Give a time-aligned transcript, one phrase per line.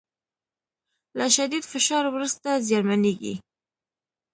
[1.17, 3.35] له شدید فشار وروسته زیانمنېږي